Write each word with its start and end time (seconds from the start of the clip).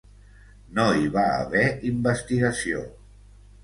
No 0.79 0.85
hi 0.95 1.05
va 1.17 1.27
haver 1.35 1.69
investigació. 1.93 2.85